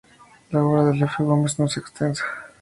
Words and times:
La 0.49 0.63
obra 0.63 0.83
de 0.85 0.97
Efe 0.97 1.21
Gómez 1.21 1.59
no 1.59 1.67
es 1.67 1.77
extensa. 1.77 2.25